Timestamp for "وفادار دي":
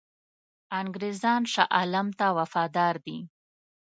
2.37-3.17